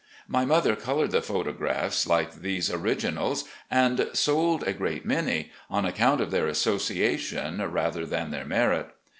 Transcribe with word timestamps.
My 0.27 0.45
mother 0.45 0.75
coloured 0.75 1.11
the 1.11 1.21
photographs 1.21 2.07
like 2.07 2.41
these 2.41 2.71
originals, 2.71 3.43
and 3.69 4.09
sold 4.13 4.63
a 4.63 4.73
great 4.73 5.05
many, 5.05 5.51
on 5.69 5.83
accoimt 5.85 6.21
of 6.21 6.31
their 6.31 6.47
association 6.47 7.59
rather 7.69 8.07
than 8.07 8.31
their 8.31 8.45
merit. 8.45 8.89